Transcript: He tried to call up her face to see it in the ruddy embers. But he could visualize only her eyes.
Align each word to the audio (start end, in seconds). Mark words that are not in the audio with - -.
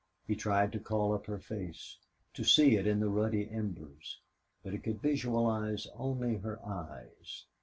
He 0.25 0.35
tried 0.35 0.71
to 0.71 0.79
call 0.79 1.13
up 1.13 1.27
her 1.27 1.37
face 1.37 1.99
to 2.33 2.43
see 2.43 2.75
it 2.75 2.87
in 2.87 2.99
the 2.99 3.07
ruddy 3.07 3.47
embers. 3.51 4.19
But 4.63 4.73
he 4.73 4.79
could 4.79 4.99
visualize 4.99 5.85
only 5.95 6.37
her 6.37 6.59
eyes. 6.65 7.45